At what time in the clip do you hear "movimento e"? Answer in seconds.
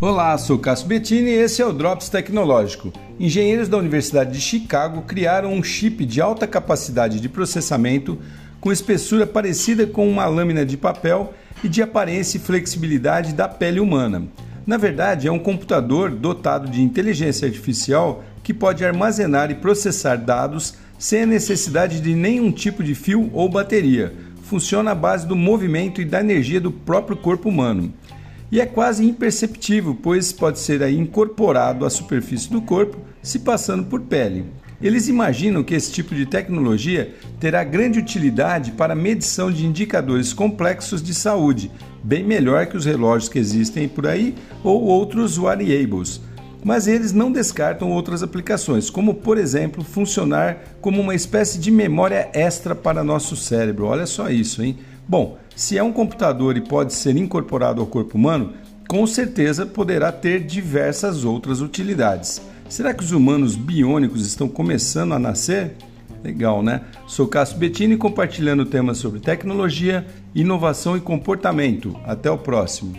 25.34-26.04